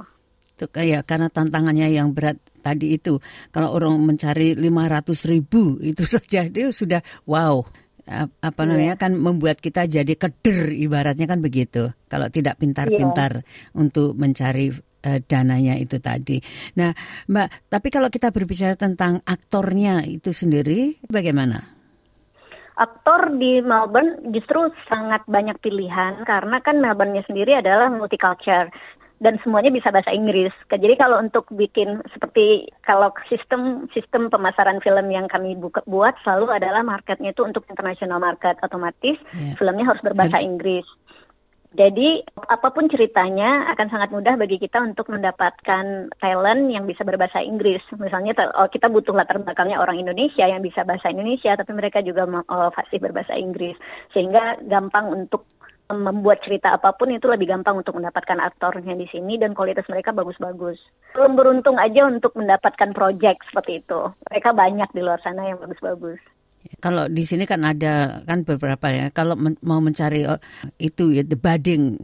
Itu 0.56 0.66
kayak 0.72 1.04
karena 1.04 1.28
tantangannya 1.28 1.92
yang 1.92 2.16
berat 2.16 2.40
tadi 2.64 2.96
itu. 2.96 3.20
Kalau 3.52 3.76
orang 3.76 4.00
mencari 4.00 4.56
500 4.56 5.30
ribu 5.30 5.76
itu 5.84 6.08
saja 6.16 6.48
dia 6.48 6.72
sudah 6.72 7.04
wow. 7.28 7.60
Ap- 8.02 8.34
Apa 8.42 8.66
namanya 8.66 8.98
kan 8.98 9.14
membuat 9.14 9.62
kita 9.62 9.86
jadi 9.86 10.18
keder 10.18 10.74
ibaratnya 10.74 11.30
kan 11.30 11.38
begitu. 11.38 11.94
Kalau 12.10 12.26
tidak 12.34 12.58
pintar-pintar 12.58 13.46
untuk 13.78 14.18
mencari 14.18 14.74
dananya 15.26 15.74
itu 15.76 15.98
tadi. 15.98 16.38
Nah, 16.78 16.94
Mbak, 17.26 17.68
tapi 17.68 17.88
kalau 17.90 18.08
kita 18.08 18.30
berbicara 18.30 18.78
tentang 18.78 19.20
aktornya 19.22 20.06
itu 20.06 20.30
sendiri 20.30 21.02
bagaimana? 21.06 21.60
Aktor 22.72 23.36
di 23.36 23.60
Melbourne 23.60 24.32
justru 24.32 24.72
sangat 24.88 25.28
banyak 25.28 25.60
pilihan 25.60 26.24
karena 26.24 26.56
kan 26.64 26.80
Melbourne-nya 26.80 27.20
sendiri 27.28 27.60
adalah 27.60 27.92
multicultural 27.92 28.72
dan 29.22 29.38
semuanya 29.46 29.70
bisa 29.70 29.94
bahasa 29.94 30.10
Inggris. 30.10 30.50
Jadi 30.66 30.98
kalau 30.98 31.22
untuk 31.22 31.46
bikin 31.54 32.02
seperti 32.10 32.66
kalau 32.82 33.14
sistem 33.30 33.86
sistem 33.94 34.26
pemasaran 34.26 34.82
film 34.82 35.06
yang 35.14 35.30
kami 35.30 35.54
buka, 35.54 35.78
buat 35.86 36.18
selalu 36.26 36.58
adalah 36.58 36.82
marketnya 36.82 37.30
itu 37.30 37.46
untuk 37.46 37.62
international 37.70 38.18
market 38.18 38.58
otomatis 38.66 39.14
Ya. 39.30 39.54
filmnya 39.54 39.86
harus 39.86 40.02
berbahasa 40.02 40.42
Harus- 40.42 40.48
Inggris. 40.50 40.86
Jadi 41.72 42.20
apa 42.36 42.68
pun 42.68 42.84
ceritanya 42.92 43.72
akan 43.72 43.88
sangat 43.88 44.12
mudah 44.12 44.36
bagi 44.36 44.60
kita 44.60 44.76
untuk 44.84 45.08
mendapatkan 45.08 46.12
talent 46.20 46.62
yang 46.68 46.84
bisa 46.84 47.00
berbahasa 47.00 47.40
Inggris. 47.40 47.80
Misalnya 47.96 48.36
oh, 48.60 48.68
kita 48.68 48.92
butuh 48.92 49.16
latar 49.16 49.40
belakangnya 49.40 49.80
orang 49.80 49.96
Indonesia 49.96 50.44
yang 50.44 50.60
bisa 50.60 50.84
bahasa 50.84 51.08
Indonesia, 51.08 51.56
tapi 51.56 51.72
mereka 51.72 52.04
juga 52.04 52.28
ma- 52.28 52.44
oh, 52.44 52.68
fasih 52.76 53.00
berbahasa 53.00 53.40
Inggris, 53.40 53.72
sehingga 54.12 54.60
gampang 54.68 55.08
untuk 55.16 55.48
membuat 55.92 56.40
cerita 56.44 56.72
apa 56.72 56.96
pun 56.96 57.12
itu 57.12 57.28
lebih 57.28 57.48
gampang 57.48 57.80
untuk 57.80 57.96
mendapatkan 57.96 58.40
aktornya 58.40 58.96
di 58.96 59.04
sini 59.12 59.36
dan 59.36 59.52
kualitas 59.52 59.84
mereka 59.88 60.12
bagus-bagus. 60.12 60.80
Belum 61.12 61.36
beruntung 61.36 61.76
aja 61.76 62.08
untuk 62.08 62.32
mendapatkan 62.36 62.96
project 62.96 63.44
seperti 63.48 63.84
itu. 63.84 64.00
Mereka 64.32 64.56
banyak 64.56 64.88
di 64.92 65.00
luar 65.04 65.20
sana 65.20 65.52
yang 65.52 65.60
bagus-bagus. 65.60 66.20
Kalau 66.78 67.06
di 67.06 67.22
sini 67.22 67.46
kan 67.46 67.62
ada 67.62 68.22
kan 68.26 68.42
beberapa 68.42 68.90
ya. 68.90 69.10
Kalau 69.10 69.34
men- 69.38 69.58
mau 69.62 69.78
mencari 69.78 70.26
oh, 70.26 70.38
itu 70.78 71.14
ya 71.14 71.22
the 71.22 71.38
budding 71.38 71.98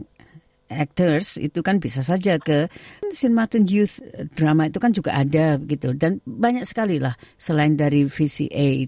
actors 0.69 1.41
itu 1.41 1.65
kan 1.65 1.81
bisa 1.81 2.05
saja 2.05 2.37
ke 2.37 2.69
St. 3.09 3.33
Martin 3.33 3.65
Youth 3.65 3.97
Drama 4.37 4.69
itu 4.69 4.77
kan 4.77 4.93
juga 4.93 5.17
ada 5.17 5.57
gitu 5.65 5.97
dan 5.97 6.21
banyak 6.29 6.61
sekali 6.61 7.01
lah 7.01 7.17
selain 7.41 7.73
dari 7.73 8.05
VCA. 8.05 8.85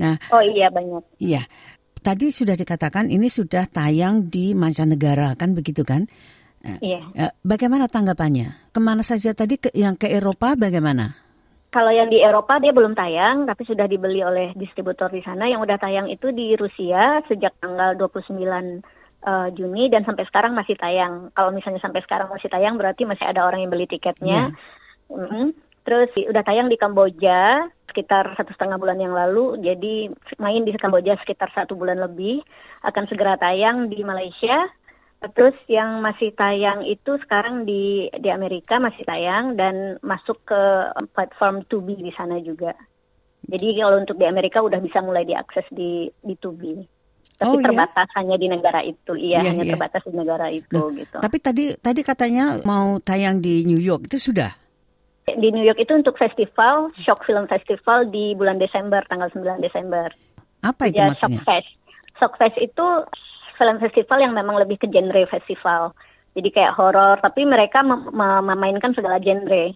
Nah, 0.00 0.16
Oh 0.32 0.40
iya 0.40 0.72
banyak. 0.72 1.04
iya. 1.20 1.44
Tadi 1.98 2.32
sudah 2.32 2.56
dikatakan 2.56 3.12
ini 3.12 3.28
sudah 3.28 3.68
tayang 3.68 4.30
di 4.32 4.56
mancanegara 4.56 5.36
kan 5.36 5.52
begitu 5.52 5.84
kan? 5.84 6.08
Iya. 6.64 7.00
Eh, 7.14 7.32
Bagaimana 7.44 7.86
tanggapannya? 7.86 8.72
Ke 8.72 8.80
mana 8.80 9.04
saja 9.04 9.30
tadi 9.36 9.60
ke, 9.60 9.68
yang 9.76 9.94
ke 10.00 10.08
Eropa 10.08 10.56
bagaimana? 10.56 11.27
Kalau 11.68 11.92
yang 11.92 12.08
di 12.08 12.24
Eropa 12.24 12.56
dia 12.56 12.72
belum 12.72 12.96
tayang, 12.96 13.44
tapi 13.44 13.68
sudah 13.68 13.84
dibeli 13.84 14.24
oleh 14.24 14.56
distributor 14.56 15.12
di 15.12 15.20
sana. 15.20 15.44
Yang 15.44 15.68
udah 15.68 15.76
tayang 15.76 16.08
itu 16.08 16.32
di 16.32 16.56
Rusia 16.56 17.20
sejak 17.28 17.60
tanggal 17.60 17.92
29 18.00 18.40
eh, 18.40 19.48
Juni 19.52 19.92
dan 19.92 20.08
sampai 20.08 20.24
sekarang 20.24 20.56
masih 20.56 20.80
tayang. 20.80 21.28
Kalau 21.36 21.52
misalnya 21.52 21.84
sampai 21.84 22.00
sekarang 22.08 22.32
masih 22.32 22.48
tayang 22.48 22.80
berarti 22.80 23.04
masih 23.04 23.28
ada 23.28 23.44
orang 23.44 23.60
yang 23.60 23.72
beli 23.72 23.84
tiketnya. 23.84 24.56
Mm. 25.12 25.52
Terus 25.84 26.08
udah 26.16 26.44
tayang 26.44 26.72
di 26.72 26.80
Kamboja 26.80 27.68
sekitar 27.88 28.32
satu 28.36 28.52
setengah 28.56 28.80
bulan 28.80 29.00
yang 29.00 29.12
lalu. 29.12 29.60
Jadi 29.60 30.08
main 30.40 30.64
di 30.64 30.72
Kamboja 30.72 31.20
sekitar 31.20 31.52
satu 31.52 31.76
bulan 31.76 32.00
lebih. 32.00 32.40
Akan 32.80 33.04
segera 33.12 33.36
tayang 33.36 33.92
di 33.92 34.00
Malaysia. 34.04 34.72
Terus 35.18 35.58
yang 35.66 35.98
masih 35.98 36.30
tayang 36.30 36.86
itu 36.86 37.18
sekarang 37.26 37.66
di 37.66 38.06
di 38.22 38.30
Amerika 38.30 38.78
masih 38.78 39.02
tayang 39.02 39.58
dan 39.58 39.98
masuk 39.98 40.38
ke 40.46 40.62
platform 41.10 41.66
Tubi 41.66 41.98
di 41.98 42.14
sana 42.14 42.38
juga. 42.38 42.70
Jadi 43.42 43.82
kalau 43.82 43.98
untuk 43.98 44.14
di 44.14 44.26
Amerika 44.30 44.62
udah 44.62 44.78
bisa 44.78 45.02
mulai 45.02 45.26
diakses 45.26 45.66
di 45.74 46.06
di 46.22 46.34
Tubi. 46.38 46.78
Tapi 47.38 47.54
Oh, 47.54 47.58
iya? 47.62 47.70
terbatas 47.70 48.08
hanya 48.18 48.34
di 48.34 48.50
negara 48.50 48.82
itu, 48.82 49.14
iya, 49.14 49.42
Iya, 49.46 49.54
hanya 49.54 49.62
iya. 49.66 49.72
terbatas 49.78 50.02
di 50.06 50.14
negara 50.14 50.46
itu 50.50 50.80
gitu. 50.94 51.18
Tapi 51.22 51.36
tadi 51.38 51.64
tadi 51.78 52.00
katanya 52.02 52.58
mau 52.66 52.98
tayang 52.98 53.38
di 53.38 53.62
New 53.62 53.78
York 53.78 54.10
itu 54.10 54.18
sudah. 54.18 54.54
Di 55.26 55.48
New 55.54 55.62
York 55.62 55.78
itu 55.78 55.94
untuk 55.94 56.18
festival, 56.18 56.90
Shock 56.98 57.26
Film 57.26 57.46
Festival 57.46 58.10
di 58.10 58.34
bulan 58.34 58.58
Desember, 58.58 59.02
tanggal 59.06 59.30
9 59.30 59.60
Desember. 59.62 60.10
Apa 60.66 60.90
itu 60.90 60.98
Ya, 60.98 61.10
maksudnya? 61.10 61.38
Shockfest. 61.42 61.70
Shockfest 62.18 62.58
itu 62.58 62.86
film 63.58 63.76
festival 63.76 64.22
yang 64.22 64.32
memang 64.32 64.56
lebih 64.56 64.78
ke 64.78 64.86
genre 64.86 65.22
festival. 65.26 65.92
Jadi 66.32 66.48
kayak 66.48 66.78
horor, 66.78 67.18
tapi 67.18 67.42
mereka 67.42 67.82
mem- 67.82 68.14
mem- 68.14 68.46
memainkan 68.46 68.94
segala 68.94 69.18
genre. 69.18 69.74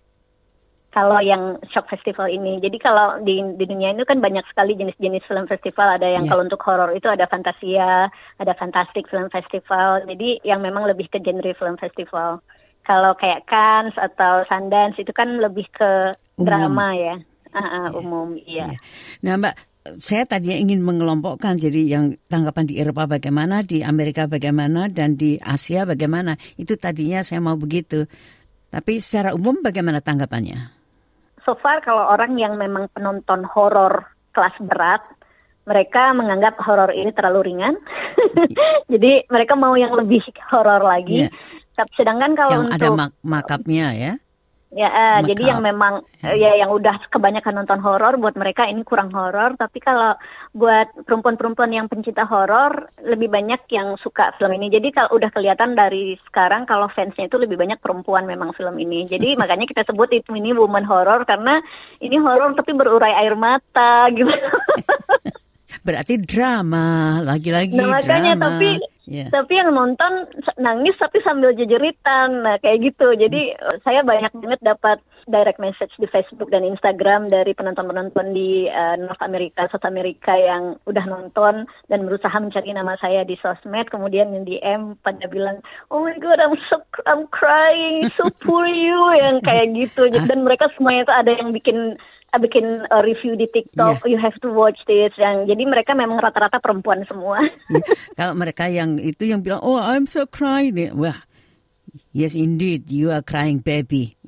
Kalau 0.93 1.25
yang 1.25 1.57
Shock 1.73 1.89
Festival 1.89 2.29
ini, 2.29 2.61
jadi 2.61 2.77
kalau 2.77 3.17
di, 3.25 3.41
di 3.57 3.65
dunia 3.65 3.97
ini 3.97 4.05
kan 4.05 4.21
banyak 4.21 4.45
sekali 4.45 4.77
jenis-jenis 4.77 5.25
film 5.25 5.49
festival. 5.49 5.97
Ada 5.97 6.05
yang 6.05 6.29
Iya. 6.29 6.37
kalau 6.37 6.45
untuk 6.45 6.61
horor 6.69 6.93
itu 6.93 7.09
ada 7.09 7.25
Fantasia, 7.25 8.13
ada 8.37 8.53
Fantastic 8.53 9.09
Film 9.09 9.33
Festival. 9.33 10.05
Jadi 10.05 10.45
yang 10.45 10.61
memang 10.61 10.85
lebih 10.85 11.09
ke 11.09 11.17
genre 11.19 11.49
film 11.57 11.81
festival. 11.81 12.45
Kalau 12.85 13.17
kayak 13.17 13.49
Cannes 13.49 13.97
atau 13.97 14.45
Sundance 14.45 15.01
itu 15.01 15.17
kan 15.17 15.41
lebih 15.41 15.65
ke 15.73 16.13
Umum. 16.37 16.45
drama 16.45 16.93
ya, 16.93 17.17
Ah, 17.57 17.65
ah, 17.65 17.87
umum. 17.97 18.37
Iya. 18.37 18.77
Iya. 18.77 18.79
Nah, 19.25 19.35
Mbak, 19.41 19.55
saya 19.83 20.23
tadinya 20.31 20.55
ingin 20.55 20.79
mengelompokkan 20.79 21.59
jadi 21.59 21.83
yang 21.99 22.05
tanggapan 22.31 22.71
di 22.71 22.79
Eropa 22.79 23.11
bagaimana, 23.11 23.67
di 23.67 23.83
Amerika 23.83 24.31
bagaimana, 24.31 24.87
dan 24.87 25.19
di 25.19 25.43
Asia 25.43 25.83
bagaimana. 25.83 26.39
Itu 26.55 26.79
tadinya 26.79 27.19
saya 27.27 27.43
mau 27.43 27.59
begitu. 27.59 28.07
Tapi 28.71 29.03
secara 29.03 29.35
umum 29.35 29.59
bagaimana 29.59 29.99
tanggapannya? 29.99 30.71
So 31.43 31.59
far 31.59 31.83
kalau 31.83 32.07
orang 32.07 32.39
yang 32.39 32.55
memang 32.55 32.87
penonton 32.95 33.43
horor 33.43 34.07
kelas 34.31 34.55
berat, 34.63 35.03
mereka 35.67 36.15
menganggap 36.15 36.55
horor 36.63 36.95
ini 36.95 37.11
terlalu 37.11 37.51
ringan. 37.51 37.75
Jadi 38.93 39.27
mereka 39.27 39.59
mau 39.59 39.75
yang 39.75 39.99
lebih 39.99 40.23
horor 40.55 40.79
lagi. 40.79 41.27
Yeah. 41.27 41.35
Sedangkan 41.99 42.39
kalau 42.39 42.55
yang 42.55 42.65
untuk 42.71 42.79
ada 42.79 42.89
mak 42.95 43.13
makapnya 43.27 43.87
ya. 43.99 44.13
Ya, 44.73 44.89
uh, 44.89 45.21
jadi 45.21 45.53
yang 45.53 45.61
memang 45.61 46.01
uh, 46.25 46.33
ya 46.33 46.57
yang 46.57 46.73
udah 46.73 46.97
kebanyakan 47.13 47.61
nonton 47.61 47.77
horor 47.85 48.17
buat 48.17 48.33
mereka 48.41 48.65
ini 48.65 48.81
kurang 48.89 49.13
horor, 49.13 49.53
tapi 49.61 49.85
kalau 49.85 50.17
buat 50.57 50.89
perempuan-perempuan 51.05 51.77
yang 51.77 51.93
pencinta 51.93 52.25
horor 52.25 52.89
lebih 53.05 53.29
banyak 53.29 53.69
yang 53.69 54.01
suka 54.01 54.33
film 54.41 54.57
ini. 54.57 54.73
Jadi 54.73 54.89
kalau 54.97 55.21
udah 55.21 55.29
kelihatan 55.29 55.77
dari 55.77 56.17
sekarang 56.25 56.65
kalau 56.65 56.89
fansnya 56.89 57.29
itu 57.29 57.37
lebih 57.37 57.61
banyak 57.61 57.85
perempuan 57.85 58.25
memang 58.25 58.57
film 58.57 58.81
ini. 58.81 59.05
Jadi 59.05 59.37
makanya 59.41 59.69
kita 59.69 59.85
sebut 59.85 60.09
itu 60.09 60.33
ini 60.33 60.57
woman 60.57 60.89
horror 60.89 61.29
karena 61.29 61.61
ini 62.01 62.17
horor 62.17 62.57
tapi 62.57 62.73
berurai 62.73 63.13
air 63.13 63.37
mata 63.37 64.09
gitu. 64.09 64.33
Berarti 65.87 66.17
drama, 66.17 67.21
lagi-lagi 67.21 67.77
nah, 67.77 68.01
makanya, 68.01 68.39
drama. 68.39 68.45
tapi 68.57 68.69
yeah. 69.07 69.29
tapi 69.31 69.59
yang 69.59 69.75
nonton 69.75 70.29
nangis 70.59 70.95
tapi 70.99 71.19
sambil 71.23 71.55
jejeritan, 71.55 72.45
nah 72.45 72.57
kayak 72.59 72.93
gitu. 72.93 73.15
Jadi 73.15 73.55
hmm. 73.55 73.81
saya 73.83 74.03
banyak 74.03 74.33
banget 74.37 74.61
dapat 74.63 74.99
direct 75.29 75.63
message 75.63 75.93
di 75.99 76.07
Facebook 76.11 76.51
dan 76.51 76.67
Instagram 76.67 77.31
dari 77.31 77.55
penonton-penonton 77.55 78.35
di 78.35 78.67
uh, 78.69 78.97
North 78.99 79.23
America, 79.23 79.69
South 79.71 79.87
America 79.87 80.35
yang 80.35 80.79
udah 80.89 81.05
nonton 81.07 81.69
dan 81.87 82.01
berusaha 82.07 82.35
mencari 82.37 82.71
nama 82.75 82.99
saya 82.99 83.23
di 83.23 83.39
sosmed. 83.39 83.91
Kemudian 83.93 84.35
yang 84.35 84.45
DM 84.45 84.81
pada 85.03 85.27
bilang, 85.31 85.63
oh 85.93 86.03
my 86.03 86.17
god, 86.19 86.43
I'm 86.43 86.57
so 86.67 86.83
I'm 87.07 87.31
crying, 87.31 88.11
so 88.19 88.31
poor 88.43 88.67
you, 88.67 88.99
yang 89.23 89.43
kayak 89.45 89.75
gitu. 89.75 90.11
Dan 90.11 90.43
mereka 90.47 90.71
semuanya 90.75 91.07
itu 91.07 91.15
ada 91.15 91.33
yang 91.37 91.51
bikin 91.55 91.79
bikin 92.41 92.89
uh, 92.89 93.05
review 93.05 93.37
di 93.37 93.45
TikTok, 93.45 94.09
yeah. 94.09 94.09
you 94.09 94.17
have 94.17 94.33
to 94.41 94.49
watch 94.49 94.81
this. 94.89 95.13
Yang 95.21 95.53
jadi 95.53 95.63
mereka 95.69 95.93
memang 95.93 96.17
rata-rata 96.17 96.65
perempuan 96.65 97.05
semua. 97.05 97.45
Yeah. 97.69 97.85
Kalau 98.17 98.33
mereka 98.33 98.73
yang 98.73 98.97
itu 98.97 99.29
yang 99.29 99.45
bilang, 99.45 99.61
oh 99.61 99.77
I'm 99.77 100.09
so 100.09 100.25
crying, 100.25 100.97
wah. 100.97 101.21
Yes, 102.13 102.33
indeed, 102.33 102.89
you 102.89 103.13
are 103.13 103.25
crying 103.25 103.61
baby. 103.61 104.17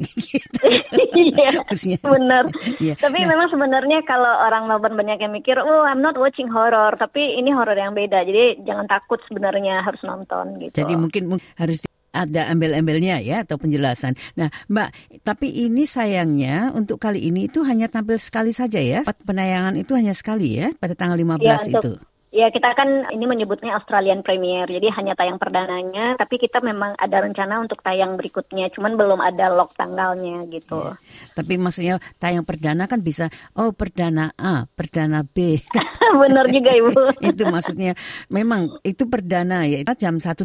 Iya, 1.15 1.99
benar. 2.05 2.51
Yeah. 2.79 2.99
Tapi 2.99 3.25
nah. 3.25 3.35
memang 3.35 3.49
sebenarnya 3.51 4.07
kalau 4.07 4.29
orang 4.29 4.71
Melbourne 4.71 4.99
banyak 4.99 5.19
yang 5.19 5.33
mikir, 5.35 5.57
oh 5.59 5.83
I'm 5.83 6.03
not 6.03 6.15
watching 6.19 6.47
horror, 6.47 6.95
tapi 6.95 7.39
ini 7.39 7.51
horror 7.51 7.75
yang 7.75 7.97
beda. 7.97 8.23
Jadi 8.23 8.63
jangan 8.63 8.87
takut 8.87 9.19
sebenarnya 9.27 9.83
harus 9.83 10.01
nonton 10.07 10.59
gitu. 10.63 10.85
Jadi 10.85 10.95
mungkin 10.95 11.39
harus 11.59 11.83
ada 12.15 12.47
embel-embelnya 12.47 13.19
ya 13.19 13.43
atau 13.43 13.59
penjelasan. 13.59 14.15
Nah, 14.39 14.49
Mbak, 14.71 15.21
tapi 15.27 15.51
ini 15.51 15.83
sayangnya 15.83 16.71
untuk 16.71 17.03
kali 17.03 17.27
ini 17.27 17.51
itu 17.51 17.67
hanya 17.67 17.91
tampil 17.91 18.17
sekali 18.23 18.55
saja 18.55 18.79
ya. 18.79 19.03
Penayangan 19.03 19.75
itu 19.75 19.99
hanya 19.99 20.15
sekali 20.15 20.63
ya 20.63 20.71
pada 20.79 20.95
tanggal 20.95 21.19
15 21.19 21.43
ya, 21.43 21.57
untuk, 21.75 21.99
itu. 21.99 22.14
Ya 22.35 22.51
kita 22.51 22.75
kan 22.75 23.07
ini 23.15 23.31
menyebutnya 23.31 23.79
Australian 23.79 24.27
Premier, 24.27 24.67
jadi 24.67 24.91
hanya 24.91 25.15
tayang 25.15 25.39
perdananya, 25.39 26.19
tapi 26.19 26.43
kita 26.43 26.59
memang 26.59 26.99
ada 26.99 27.23
rencana 27.23 27.63
untuk 27.63 27.79
tayang 27.79 28.19
berikutnya, 28.19 28.75
cuman 28.75 28.99
belum 28.99 29.23
ada 29.23 29.55
lock 29.55 29.79
tanggalnya 29.79 30.43
gitu. 30.51 30.83
Ya. 30.83 30.99
Tapi 31.31 31.55
maksudnya 31.63 32.03
tayang 32.19 32.43
perdana 32.43 32.91
kan 32.91 33.07
bisa, 33.07 33.31
oh 33.55 33.71
perdana 33.71 34.35
A, 34.35 34.67
perdana 34.67 35.23
B. 35.23 35.63
Benar 36.27 36.51
juga 36.51 36.75
Ibu. 36.75 36.91
itu 37.31 37.43
maksudnya 37.47 37.95
memang 38.27 38.83
itu 38.83 39.07
perdana 39.07 39.63
ya, 39.71 39.87
jam 39.95 40.19
1.30 40.19 40.43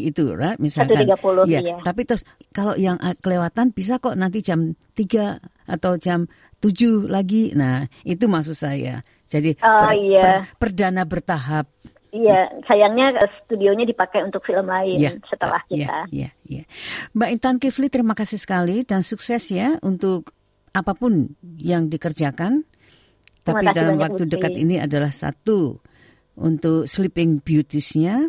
itu, 0.00 0.32
right? 0.32 0.56
misalkan. 0.56 1.04
1.30 1.04 1.52
ya. 1.52 1.60
ya. 1.60 1.76
Tapi 1.84 2.08
terus 2.08 2.24
kalau 2.56 2.72
yang 2.80 2.96
kelewatan 3.20 3.76
bisa 3.76 4.00
kok 4.00 4.16
nanti 4.16 4.40
jam 4.40 4.72
3 4.96 5.36
atau 5.66 5.98
jam 5.98 6.30
7 6.60 7.06
lagi. 7.08 7.52
Nah, 7.52 7.86
itu 8.02 8.24
maksud 8.26 8.56
saya. 8.56 9.04
Jadi 9.26 9.58
oh, 9.60 9.82
per, 9.82 9.92
iya. 9.98 10.22
per, 10.22 10.34
perdana 10.70 11.02
bertahap. 11.02 11.66
Iya, 12.16 12.48
sayangnya 12.64 13.12
eh, 13.20 13.30
studionya 13.44 13.84
dipakai 13.84 14.24
untuk 14.24 14.40
film 14.46 14.72
lain 14.72 14.96
ya, 14.96 15.10
setelah 15.28 15.60
iya, 15.68 15.76
kita. 15.76 15.98
Iya, 16.08 16.30
iya, 16.48 16.64
Mbak 17.12 17.28
Intan 17.36 17.56
Kifli 17.60 17.92
terima 17.92 18.16
kasih 18.16 18.40
sekali 18.40 18.88
dan 18.88 19.04
sukses 19.04 19.52
ya 19.52 19.76
untuk 19.84 20.32
apa 20.72 20.96
pun 20.96 21.36
yang 21.60 21.92
dikerjakan. 21.92 22.64
Tapi 23.46 23.64
dalam 23.70 24.00
waktu 24.00 24.26
dekat 24.26 24.58
ini 24.58 24.80
adalah 24.80 25.12
satu 25.12 25.78
untuk 26.34 26.90
Sleeping 26.90 27.46
Beauties-nya, 27.46 28.26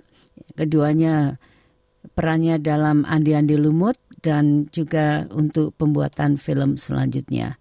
keduanya 0.54 1.42
perannya 2.14 2.62
dalam 2.62 3.02
Andi 3.02 3.34
Andi 3.34 3.58
Lumut 3.58 3.98
dan 4.22 4.70
juga 4.70 5.26
untuk 5.34 5.74
pembuatan 5.74 6.38
film 6.38 6.78
selanjutnya. 6.78 7.58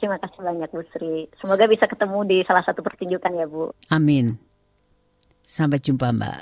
Terima 0.00 0.16
kasih 0.16 0.40
banyak 0.40 0.72
Bu 0.72 0.80
Sri. 0.96 1.28
Semoga 1.44 1.68
bisa 1.68 1.84
ketemu 1.84 2.24
di 2.24 2.36
salah 2.48 2.64
satu 2.64 2.80
pertunjukan 2.80 3.36
ya 3.36 3.44
Bu. 3.44 3.68
Amin. 3.92 4.40
Sampai 5.44 5.76
jumpa 5.76 6.08
Mbak. 6.08 6.40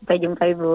Sampai 0.00 0.16
jumpa 0.24 0.42
Ibu. 0.48 0.74